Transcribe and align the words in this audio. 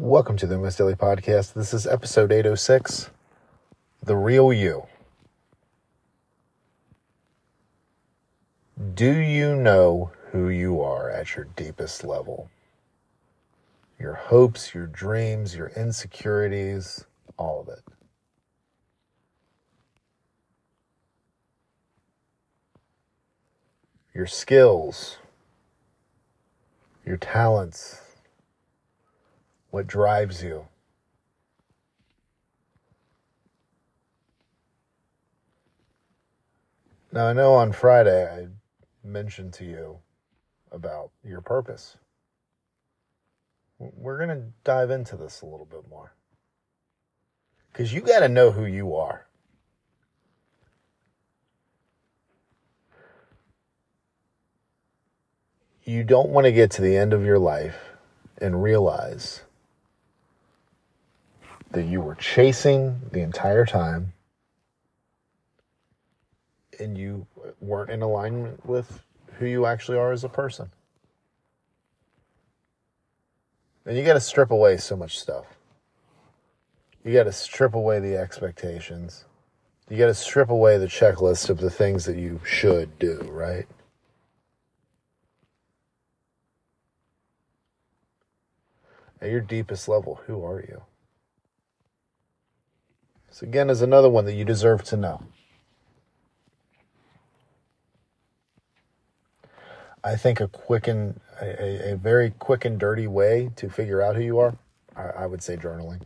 Welcome 0.00 0.38
to 0.38 0.46
the 0.46 0.56
Miss 0.56 0.76
Daily 0.76 0.94
Podcast. 0.94 1.52
This 1.52 1.74
is 1.74 1.86
episode 1.86 2.32
806 2.32 3.10
The 4.02 4.16
Real 4.16 4.50
You. 4.50 4.86
Do 8.94 9.12
you 9.12 9.54
know 9.54 10.10
who 10.32 10.48
you 10.48 10.80
are 10.80 11.10
at 11.10 11.36
your 11.36 11.44
deepest 11.54 12.02
level? 12.02 12.48
Your 13.98 14.14
hopes, 14.14 14.72
your 14.72 14.86
dreams, 14.86 15.54
your 15.54 15.70
insecurities, 15.76 17.04
all 17.36 17.60
of 17.60 17.68
it. 17.68 17.84
Your 24.14 24.26
skills, 24.26 25.18
your 27.04 27.18
talents, 27.18 28.00
what 29.70 29.86
drives 29.86 30.42
you. 30.42 30.66
Now, 37.12 37.26
I 37.26 37.32
know 37.32 37.54
on 37.54 37.72
Friday 37.72 38.24
I 38.24 38.48
mentioned 39.06 39.52
to 39.54 39.64
you 39.64 39.98
about 40.70 41.10
your 41.24 41.40
purpose. 41.40 41.96
We're 43.78 44.18
going 44.18 44.28
to 44.28 44.46
dive 44.62 44.90
into 44.90 45.16
this 45.16 45.40
a 45.40 45.46
little 45.46 45.66
bit 45.66 45.88
more. 45.88 46.14
Because 47.72 47.92
you 47.92 48.00
got 48.00 48.20
to 48.20 48.28
know 48.28 48.50
who 48.50 48.64
you 48.64 48.94
are. 48.94 49.26
You 55.82 56.04
don't 56.04 56.28
want 56.28 56.44
to 56.44 56.52
get 56.52 56.70
to 56.72 56.82
the 56.82 56.96
end 56.96 57.12
of 57.12 57.24
your 57.24 57.38
life 57.38 57.76
and 58.38 58.62
realize 58.62 59.42
that 61.70 61.84
you 61.86 62.00
were 62.00 62.16
chasing 62.16 63.00
the 63.12 63.20
entire 63.20 63.64
time 63.64 64.12
and 66.78 66.96
you 66.96 67.26
weren't 67.60 67.90
in 67.90 68.02
alignment 68.02 68.64
with 68.66 69.02
who 69.38 69.46
you 69.46 69.66
actually 69.66 69.98
are 69.98 70.12
as 70.12 70.24
a 70.24 70.28
person. 70.28 70.70
And 73.86 73.96
you 73.96 74.04
got 74.04 74.14
to 74.14 74.20
strip 74.20 74.50
away 74.50 74.76
so 74.76 74.96
much 74.96 75.18
stuff. 75.18 75.46
You 77.04 77.12
got 77.14 77.24
to 77.24 77.32
strip 77.32 77.74
away 77.74 77.98
the 78.00 78.16
expectations. 78.16 79.24
You 79.88 79.96
got 79.96 80.06
to 80.06 80.14
strip 80.14 80.50
away 80.50 80.78
the 80.78 80.86
checklist 80.86 81.48
of 81.48 81.58
the 81.58 81.70
things 81.70 82.04
that 82.04 82.16
you 82.16 82.40
should 82.44 82.98
do, 82.98 83.28
right? 83.30 83.66
At 89.20 89.30
your 89.30 89.40
deepest 89.40 89.88
level, 89.88 90.20
who 90.26 90.44
are 90.44 90.60
you? 90.60 90.82
This 93.30 93.42
again 93.42 93.70
is 93.70 93.80
another 93.80 94.10
one 94.10 94.24
that 94.24 94.34
you 94.34 94.44
deserve 94.44 94.82
to 94.84 94.96
know. 94.96 95.22
I 100.02 100.16
think 100.16 100.40
a 100.40 100.48
quick 100.48 100.88
and 100.88 101.20
a, 101.40 101.92
a, 101.92 101.96
very 101.96 102.30
quick 102.30 102.64
and 102.64 102.78
dirty 102.78 103.06
way 103.06 103.50
to 103.56 103.68
figure 103.68 104.02
out 104.02 104.16
who 104.16 104.22
you 104.22 104.38
are, 104.38 104.56
I, 104.96 105.02
I 105.02 105.26
would 105.26 105.42
say 105.42 105.56
journaling. 105.56 106.02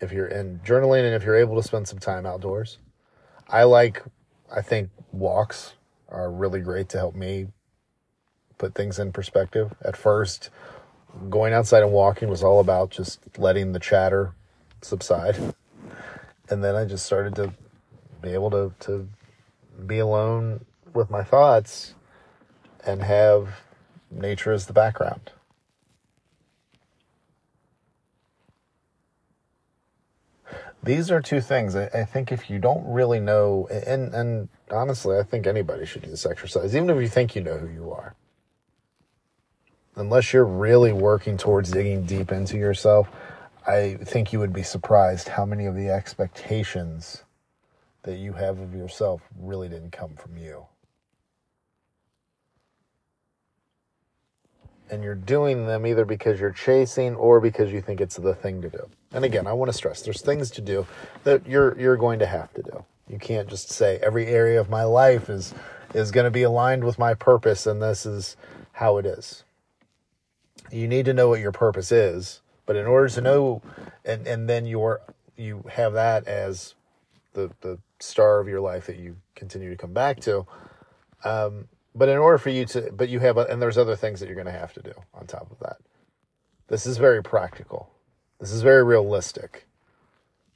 If 0.00 0.12
you're 0.12 0.26
in 0.26 0.60
journaling 0.60 1.04
and 1.04 1.14
if 1.14 1.24
you're 1.24 1.36
able 1.36 1.56
to 1.56 1.62
spend 1.62 1.86
some 1.88 1.98
time 1.98 2.26
outdoors, 2.26 2.78
I 3.48 3.64
like, 3.64 4.02
I 4.54 4.62
think 4.62 4.90
walks 5.12 5.74
are 6.08 6.30
really 6.30 6.60
great 6.60 6.88
to 6.90 6.98
help 6.98 7.14
me 7.14 7.48
put 8.58 8.74
things 8.74 8.98
in 8.98 9.12
perspective. 9.12 9.74
At 9.82 9.96
first, 9.96 10.50
going 11.30 11.52
outside 11.52 11.82
and 11.82 11.92
walking 11.92 12.28
was 12.28 12.42
all 12.42 12.60
about 12.60 12.90
just 12.90 13.20
letting 13.38 13.72
the 13.72 13.78
chatter 13.78 14.34
subside. 14.82 15.54
And 16.48 16.62
then 16.62 16.74
I 16.74 16.84
just 16.84 17.04
started 17.06 17.34
to 17.36 17.52
be 18.22 18.30
able 18.30 18.50
to, 18.50 18.72
to 18.80 19.08
be 19.86 19.98
alone 19.98 20.64
with 20.94 21.10
my 21.10 21.22
thoughts 21.22 21.94
and 22.84 23.02
have 23.02 23.60
nature 24.10 24.52
as 24.52 24.66
the 24.66 24.72
background. 24.72 25.32
These 30.82 31.10
are 31.10 31.20
two 31.20 31.40
things. 31.40 31.74
I, 31.74 31.86
I, 31.86 32.04
think 32.04 32.30
if 32.30 32.48
you 32.48 32.60
don't 32.60 32.86
really 32.86 33.18
know, 33.18 33.66
and, 33.68 34.14
and 34.14 34.48
honestly, 34.70 35.18
I 35.18 35.24
think 35.24 35.46
anybody 35.46 35.84
should 35.84 36.02
do 36.02 36.10
this 36.10 36.24
exercise, 36.24 36.76
even 36.76 36.88
if 36.90 37.02
you 37.02 37.08
think 37.08 37.34
you 37.34 37.42
know 37.42 37.58
who 37.58 37.66
you 37.66 37.90
are. 37.90 38.14
Unless 39.96 40.32
you're 40.32 40.44
really 40.44 40.92
working 40.92 41.38
towards 41.38 41.72
digging 41.72 42.04
deep 42.04 42.30
into 42.30 42.56
yourself, 42.56 43.08
I 43.66 43.96
think 43.96 44.32
you 44.32 44.38
would 44.38 44.52
be 44.52 44.62
surprised 44.62 45.28
how 45.28 45.44
many 45.44 45.66
of 45.66 45.74
the 45.74 45.88
expectations 45.90 47.24
that 48.04 48.18
you 48.18 48.34
have 48.34 48.60
of 48.60 48.72
yourself 48.74 49.22
really 49.36 49.68
didn't 49.68 49.90
come 49.90 50.14
from 50.14 50.36
you. 50.36 50.66
And 54.88 55.02
you're 55.02 55.16
doing 55.16 55.66
them 55.66 55.84
either 55.84 56.04
because 56.04 56.38
you're 56.38 56.52
chasing 56.52 57.16
or 57.16 57.40
because 57.40 57.72
you 57.72 57.80
think 57.80 58.00
it's 58.00 58.14
the 58.14 58.36
thing 58.36 58.62
to 58.62 58.70
do. 58.70 58.88
And 59.12 59.24
again, 59.24 59.48
I 59.48 59.52
want 59.52 59.72
to 59.72 59.76
stress 59.76 60.02
there's 60.02 60.22
things 60.22 60.48
to 60.52 60.60
do 60.60 60.86
that 61.24 61.44
you're 61.44 61.76
you're 61.76 61.96
going 61.96 62.20
to 62.20 62.26
have 62.26 62.54
to 62.54 62.62
do. 62.62 62.84
You 63.08 63.18
can't 63.18 63.48
just 63.48 63.70
say 63.70 63.98
every 64.00 64.26
area 64.28 64.60
of 64.60 64.70
my 64.70 64.84
life 64.84 65.28
is 65.28 65.52
is 65.92 66.12
going 66.12 66.24
to 66.24 66.30
be 66.30 66.44
aligned 66.44 66.84
with 66.84 67.00
my 67.00 67.14
purpose 67.14 67.66
and 67.66 67.82
this 67.82 68.06
is 68.06 68.36
how 68.72 68.98
it 68.98 69.06
is. 69.06 69.42
You 70.70 70.86
need 70.86 71.06
to 71.06 71.14
know 71.14 71.28
what 71.28 71.40
your 71.40 71.52
purpose 71.52 71.90
is 71.90 72.42
but 72.66 72.76
in 72.76 72.86
order 72.86 73.08
to 73.08 73.20
know, 73.20 73.62
and 74.04 74.26
and 74.26 74.48
then 74.48 74.66
you're 74.66 75.00
you 75.36 75.64
have 75.72 75.94
that 75.94 76.26
as 76.26 76.74
the 77.32 77.50
the 77.60 77.78
star 78.00 78.40
of 78.40 78.48
your 78.48 78.60
life 78.60 78.86
that 78.86 78.96
you 78.96 79.16
continue 79.34 79.70
to 79.70 79.76
come 79.76 79.92
back 79.92 80.20
to. 80.20 80.46
Um, 81.24 81.68
but 81.94 82.08
in 82.08 82.18
order 82.18 82.36
for 82.36 82.50
you 82.50 82.66
to, 82.66 82.90
but 82.92 83.08
you 83.08 83.20
have, 83.20 83.38
a, 83.38 83.42
and 83.44 83.60
there's 83.60 83.78
other 83.78 83.96
things 83.96 84.20
that 84.20 84.26
you're 84.26 84.34
going 84.34 84.46
to 84.46 84.52
have 84.52 84.74
to 84.74 84.82
do 84.82 84.92
on 85.14 85.26
top 85.26 85.50
of 85.50 85.58
that. 85.60 85.78
This 86.68 86.86
is 86.86 86.98
very 86.98 87.22
practical. 87.22 87.90
This 88.38 88.52
is 88.52 88.60
very 88.60 88.84
realistic. 88.84 89.66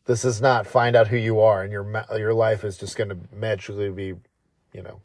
This 0.04 0.24
is 0.24 0.40
not 0.40 0.66
find 0.66 0.96
out 0.96 1.08
who 1.08 1.16
you 1.16 1.40
are 1.40 1.62
and 1.62 1.72
your 1.72 2.04
your 2.16 2.34
life 2.34 2.64
is 2.64 2.76
just 2.76 2.96
going 2.96 3.10
to 3.10 3.16
magically 3.34 3.90
be, 3.90 4.14
you 4.72 4.82
know, 4.82 5.00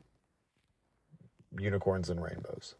unicorns 1.57 2.09
and 2.09 2.21
rainbows. 2.21 2.75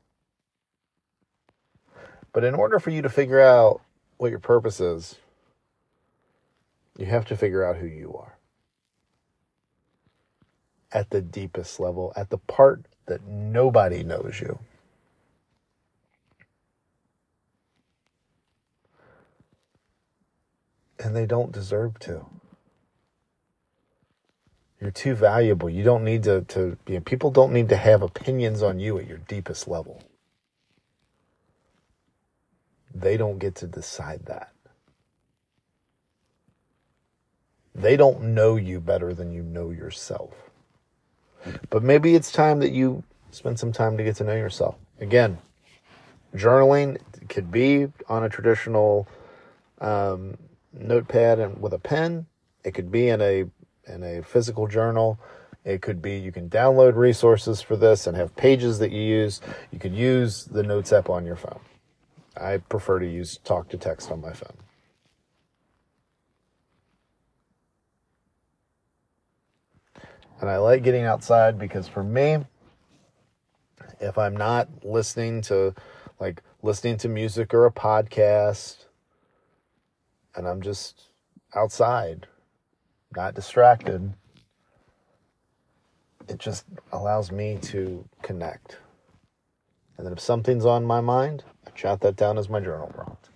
But 2.34 2.44
in 2.44 2.56
order 2.56 2.80
for 2.80 2.90
you 2.90 3.02
to 3.02 3.10
figure 3.10 3.40
out 3.40 3.82
what 4.18 4.30
your 4.32 4.40
purpose 4.40 4.80
is, 4.80 5.16
you 6.98 7.06
have 7.06 7.26
to 7.26 7.38
figure 7.38 7.64
out 7.64 7.78
who 7.78 7.88
you 7.88 8.16
are. 8.18 8.38
At 10.92 11.10
the 11.10 11.22
deepest 11.22 11.80
level, 11.80 12.14
at 12.16 12.30
the 12.30 12.38
part 12.38 12.86
that 13.08 13.26
nobody 13.26 14.04
knows 14.04 14.40
you. 14.40 14.60
And 20.98 21.16
they 21.16 21.26
don't 21.26 21.52
deserve 21.52 22.00
to. 22.00 22.26
You're 24.80 24.92
too 24.92 25.16
valuable. 25.16 25.70
You 25.70 25.84
don't 25.84 26.04
need 26.04 26.24
to, 26.24 26.42
to 26.42 26.78
you 26.88 26.96
know, 26.96 27.00
people 27.02 27.32
don't 27.32 27.54
need 27.54 27.70
to 27.70 27.78
have 27.78 28.02
opinions 28.02 28.62
on 28.62 28.80
you 28.80 28.98
at 28.98 29.08
your 29.08 29.18
deepest 29.18 29.68
level. 29.68 30.02
They 32.96 33.18
don't 33.18 33.40
get 33.40 33.56
to 33.56 33.68
decide 33.68 34.26
that. 34.28 34.52
They 37.76 37.98
don't 37.98 38.34
know 38.34 38.56
you 38.56 38.80
better 38.80 39.14
than 39.14 39.34
you 39.34 39.44
know 39.44 39.70
yourself. 39.70 40.34
But 41.70 41.84
maybe 41.84 42.16
it's 42.16 42.32
time 42.32 42.60
that 42.60 42.72
you 42.72 43.04
spend 43.32 43.60
some 43.60 43.74
time 43.74 43.98
to 43.98 44.04
get 44.04 44.16
to 44.16 44.24
know 44.24 44.36
yourself. 44.36 44.76
Again, 45.02 45.38
journaling 46.34 47.00
could 47.28 47.52
be 47.52 47.88
on 48.08 48.24
a 48.24 48.30
traditional 48.30 49.08
um, 49.82 50.38
notepad 50.74 51.40
and 51.40 51.62
with 51.62 51.74
a 51.74 51.80
pen. 51.80 52.28
It 52.64 52.74
could 52.74 52.92
be 52.92 53.10
in 53.10 53.22
a 53.22 53.46
in 53.88 54.04
a 54.04 54.24
physical 54.24 54.68
journal. 54.68 55.20
It 55.66 55.82
could 55.82 56.02
be 56.02 56.18
you 56.18 56.32
can 56.32 56.50
download 56.50 56.96
resources 56.96 57.62
for 57.62 57.76
this 57.76 58.08
and 58.08 58.16
have 58.16 58.36
pages 58.38 58.80
that 58.80 58.92
you 58.92 59.02
use. 59.02 59.42
You 59.72 59.80
could 59.80 59.94
use 59.94 60.46
the 60.46 60.64
Notes 60.64 60.94
app 60.94 61.10
on 61.10 61.26
your 61.26 61.36
phone. 61.36 61.60
I 62.38 62.58
prefer 62.58 63.00
to 63.00 63.10
use 63.10 63.38
talk 63.44 63.70
to 63.70 63.78
text 63.78 64.12
on 64.12 64.22
my 64.22 64.34
phone. 64.34 64.58
And 70.42 70.50
I 70.50 70.58
like 70.58 70.84
getting 70.84 71.06
outside 71.06 71.58
because 71.58 71.88
for 71.88 72.04
me, 72.04 72.40
if 74.00 74.18
I'm 74.18 74.36
not 74.36 74.68
listening 74.84 75.42
to 75.44 75.74
like 76.20 76.42
listening 76.62 76.98
to 76.98 77.08
music 77.08 77.54
or 77.54 77.66
a 77.66 77.72
podcast 77.72 78.86
and 80.36 80.48
I'm 80.48 80.62
just 80.62 81.10
outside, 81.56 82.28
not 83.16 83.34
distracted, 83.34 84.14
it 86.28 86.40
just 86.40 86.66
allows 86.92 87.32
me 87.32 87.58
to 87.62 88.04
connect. 88.22 88.78
And 89.98 90.06
then 90.06 90.14
if 90.14 90.20
something's 90.20 90.66
on 90.66 90.84
my 90.84 91.00
mind, 91.00 91.44
Jot 91.76 92.00
that 92.02 92.16
down 92.16 92.38
as 92.38 92.50
my 92.50 92.62
journal 92.62 92.88
prompt. 92.88 93.30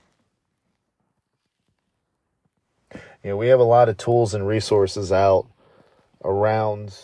You 3.24 3.31
know, 3.31 3.38
we 3.38 3.50
have 3.50 3.59
a 3.59 3.63
lot 3.63 3.89
of 3.89 3.97
tools 3.97 4.33
and 4.33 4.47
resources 4.47 5.12
out 5.12 5.45
around. 6.24 6.97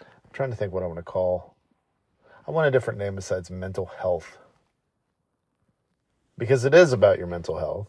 I'm 0.00 0.06
trying 0.32 0.50
to 0.50 0.56
think 0.56 0.72
what 0.72 0.82
I 0.82 0.86
want 0.86 0.98
to 0.98 1.02
call. 1.02 1.56
I 2.46 2.50
want 2.50 2.68
a 2.68 2.70
different 2.70 2.98
name 2.98 3.14
besides 3.14 3.50
mental 3.50 3.86
health. 3.86 4.38
Because 6.36 6.64
it 6.64 6.74
is 6.74 6.92
about 6.92 7.18
your 7.18 7.26
mental 7.26 7.58
health. 7.58 7.88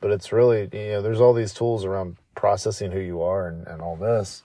But 0.00 0.10
it's 0.10 0.32
really, 0.32 0.68
you 0.72 0.92
know, 0.92 1.02
there's 1.02 1.20
all 1.20 1.34
these 1.34 1.52
tools 1.52 1.84
around 1.84 2.16
processing 2.34 2.92
who 2.92 3.00
you 3.00 3.20
are 3.20 3.48
and, 3.48 3.66
and 3.66 3.82
all 3.82 3.96
this. 3.96 4.42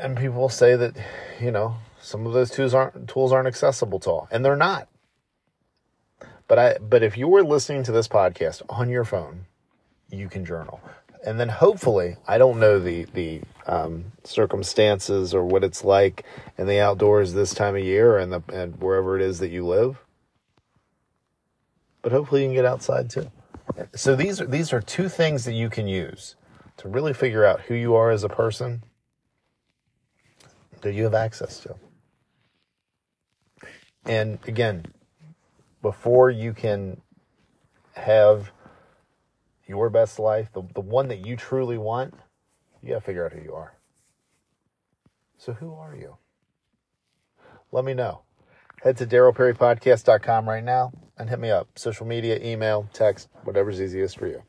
And 0.00 0.16
people 0.16 0.48
say 0.48 0.76
that, 0.76 0.96
you 1.40 1.50
know, 1.50 1.76
some 2.00 2.26
of 2.26 2.32
those 2.32 2.50
tools 2.50 2.74
aren't 2.74 3.08
tools 3.08 3.32
aren't 3.32 3.48
accessible 3.48 3.98
to 4.00 4.10
all. 4.10 4.28
And 4.30 4.44
they're 4.44 4.56
not. 4.56 4.88
But 6.46 6.58
I 6.58 6.78
but 6.78 7.02
if 7.02 7.16
you 7.16 7.28
were 7.28 7.42
listening 7.42 7.82
to 7.84 7.92
this 7.92 8.08
podcast 8.08 8.62
on 8.68 8.90
your 8.90 9.04
phone, 9.04 9.46
you 10.10 10.28
can 10.28 10.44
journal. 10.44 10.80
And 11.24 11.40
then 11.40 11.48
hopefully, 11.48 12.16
I 12.28 12.36
don't 12.36 12.60
know 12.60 12.78
the 12.78 13.04
the 13.14 13.40
um, 13.66 14.12
circumstances 14.24 15.34
or 15.34 15.44
what 15.44 15.64
it's 15.64 15.84
like 15.84 16.24
in 16.58 16.66
the 16.66 16.80
outdoors 16.80 17.32
this 17.32 17.54
time 17.54 17.76
of 17.76 17.82
year 17.82 18.18
and 18.18 18.30
the 18.30 18.42
and 18.52 18.80
wherever 18.80 19.16
it 19.16 19.22
is 19.22 19.38
that 19.38 19.48
you 19.48 19.66
live. 19.66 19.96
But 22.02 22.12
hopefully, 22.12 22.42
you 22.42 22.48
can 22.48 22.54
get 22.54 22.66
outside 22.66 23.08
too. 23.08 23.30
So 23.94 24.14
these 24.14 24.40
are 24.40 24.46
these 24.46 24.72
are 24.74 24.82
two 24.82 25.08
things 25.08 25.46
that 25.46 25.54
you 25.54 25.70
can 25.70 25.88
use 25.88 26.36
to 26.76 26.88
really 26.88 27.14
figure 27.14 27.44
out 27.44 27.62
who 27.62 27.74
you 27.74 27.94
are 27.94 28.10
as 28.10 28.24
a 28.24 28.28
person 28.28 28.82
that 30.84 30.94
you 30.94 31.04
have 31.04 31.14
access 31.14 31.58
to. 31.60 31.74
And 34.06 34.38
again, 34.46 34.86
before 35.82 36.30
you 36.30 36.52
can 36.52 37.00
have 37.94 38.52
your 39.66 39.90
best 39.90 40.18
life, 40.18 40.52
the, 40.52 40.62
the 40.74 40.80
one 40.80 41.08
that 41.08 41.26
you 41.26 41.36
truly 41.36 41.78
want, 41.78 42.14
you 42.82 42.90
got 42.90 42.96
to 42.96 43.00
figure 43.00 43.24
out 43.24 43.32
who 43.32 43.42
you 43.42 43.54
are. 43.54 43.74
So, 45.38 45.52
who 45.54 45.74
are 45.74 45.96
you? 45.96 46.16
Let 47.72 47.84
me 47.84 47.94
know. 47.94 48.22
Head 48.82 48.96
to 48.98 49.06
darylperrypodcast.com 49.06 50.48
right 50.48 50.64
now 50.64 50.92
and 51.18 51.28
hit 51.28 51.38
me 51.38 51.50
up. 51.50 51.68
Social 51.76 52.06
media, 52.06 52.38
email, 52.42 52.88
text, 52.92 53.28
whatever's 53.44 53.80
easiest 53.80 54.18
for 54.18 54.26
you. 54.26 54.42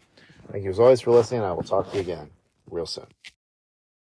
Thank 0.52 0.64
you 0.64 0.70
as 0.70 0.80
always 0.80 1.02
for 1.02 1.12
listening. 1.12 1.42
I 1.42 1.54
will 1.54 1.64
talk 1.64 1.90
to 1.92 1.96
you 1.96 2.02
again 2.02 2.30
real 2.70 2.86
soon. 2.86 3.08